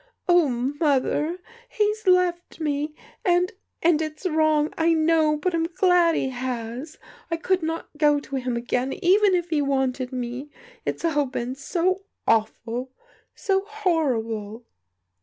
[0.27, 1.37] "Oh, Mother,
[1.69, 2.95] he's left me!
[3.23, 3.51] and—
[3.83, 6.97] and it's wrong, I know,— ^but I'm glad he has!
[7.29, 10.49] I could not go to him again even if he wanted me.
[10.87, 12.89] It's all been so awful,
[13.35, 14.65] so horrible